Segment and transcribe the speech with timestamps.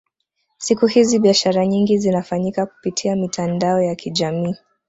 [0.57, 4.55] siku hizi biashara nyingi zinafanyika kupitia mitandao ya kijamii